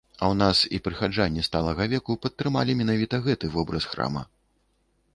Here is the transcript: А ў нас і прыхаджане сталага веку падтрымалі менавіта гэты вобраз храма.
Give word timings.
А 0.21 0.27
ў 0.31 0.35
нас 0.43 0.61
і 0.77 0.79
прыхаджане 0.87 1.43
сталага 1.49 1.83
веку 1.93 2.17
падтрымалі 2.25 2.79
менавіта 2.83 3.23
гэты 3.31 3.55
вобраз 3.61 3.83
храма. 3.93 4.29